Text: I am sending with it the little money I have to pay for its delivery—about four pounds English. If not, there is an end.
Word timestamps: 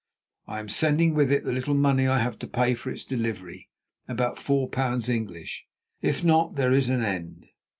I 0.47 0.57
am 0.57 0.67
sending 0.67 1.13
with 1.13 1.31
it 1.31 1.43
the 1.43 1.51
little 1.51 1.75
money 1.75 2.07
I 2.07 2.17
have 2.17 2.39
to 2.39 2.47
pay 2.47 2.73
for 2.73 2.89
its 2.89 3.03
delivery—about 3.03 4.39
four 4.39 4.67
pounds 4.67 5.09
English. 5.09 5.67
If 6.01 6.23
not, 6.23 6.55
there 6.55 6.71
is 6.73 6.89
an 6.89 7.03
end. 7.03 7.45